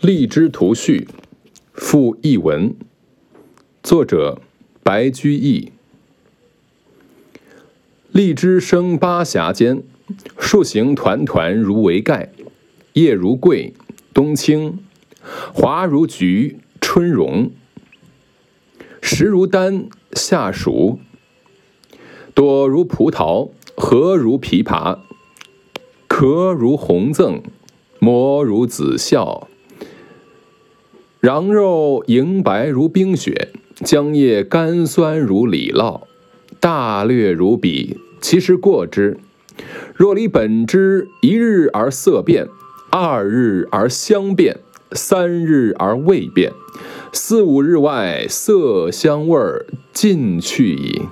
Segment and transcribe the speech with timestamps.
[0.00, 1.08] 荔枝图序
[1.72, 2.76] 附译文，
[3.82, 4.42] 作者
[4.82, 5.72] 白居易。
[8.12, 9.82] 荔枝生巴峡间，
[10.38, 12.30] 树形团团如围盖，
[12.92, 13.72] 叶如桂，
[14.12, 14.80] 冬青，
[15.54, 17.50] 华如菊，春荣，
[19.00, 20.98] 实如丹，夏熟，
[22.34, 24.98] 朵如葡萄，核如枇杷，
[26.06, 27.42] 壳如红赠，
[27.98, 29.48] 膜如紫孝。
[31.22, 36.02] 瓤肉莹白如冰雪，浆液甘酸如李酪，
[36.60, 39.18] 大略如彼，其实过之。
[39.94, 42.46] 若离本之一日而色变，
[42.90, 44.58] 二日而香变，
[44.92, 46.52] 三日而味变，
[47.12, 49.40] 四五日外，色香味
[49.94, 51.02] 尽去矣。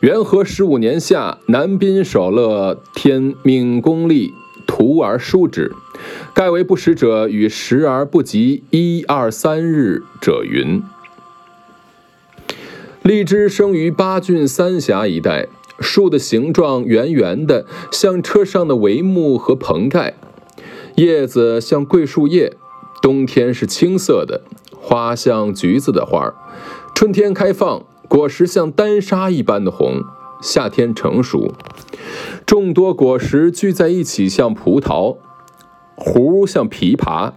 [0.00, 4.32] 元和十五年夏，南滨守乐天命公立
[4.70, 5.72] 徒而疏之。
[6.32, 10.80] 盖为不食者与食而不及一二三日者云。
[13.02, 15.48] 荔枝生于巴郡三峡一带，
[15.80, 20.14] 树的形状圆圆的，像车上的帷幕和棚盖，
[20.94, 22.52] 叶子像桂树叶，
[23.02, 26.32] 冬天是青色的，花像橘子的花
[26.94, 30.04] 春天开放，果实像丹砂一般的红，
[30.40, 31.52] 夏天成熟，
[32.46, 35.16] 众多果实聚在一起，像葡萄。
[36.02, 37.34] 核像枇杷，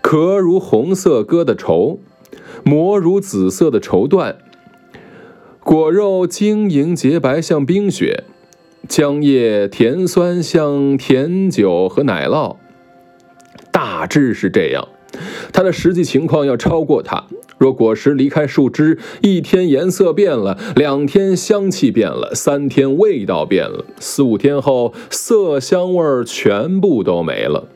[0.00, 1.98] 壳如红色疙瘩绸，
[2.62, 4.36] 膜如紫色的绸缎，
[5.64, 8.22] 果肉晶莹洁白像冰雪，
[8.88, 12.58] 浆液甜酸像甜酒和奶酪。
[13.72, 14.86] 大致是这样，
[15.52, 17.24] 它的实际情况要超过它。
[17.60, 27.68] 若果实离开树枝，一天颜色变了，两天香气变了，三天味道变了，四五天后色香味儿全部都没了。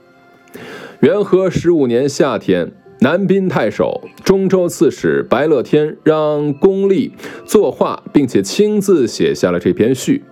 [1.01, 7.13] 元和十五年夏天，南滨太守、中州刺史白乐天让公立
[7.45, 10.25] 作画，并且亲自写下了这篇序。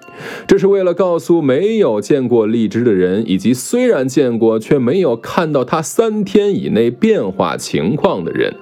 [0.46, 8.54] 这是为了告诉没有见过荔枝的人，以及虽然见过却没有看到它三天以内变化情况的人。